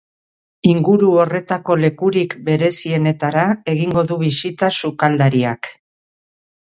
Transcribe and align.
Inguru 0.69 1.09
horretako 1.23 1.75
lekurik 1.81 2.33
berezienetara 2.47 3.45
egingo 3.75 4.07
du 4.13 4.21
bisita 4.25 4.71
sukaldariak. 4.83 5.75